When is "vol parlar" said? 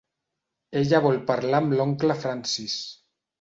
1.03-1.59